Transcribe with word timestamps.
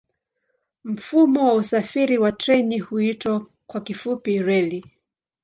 Mfumo 0.83 1.47
wa 1.47 1.53
usafiri 1.53 2.17
kwa 2.17 2.31
treni 2.31 2.79
huitwa 2.79 3.45
kwa 3.67 3.81
kifupi 3.81 4.39
reli. 4.43 4.83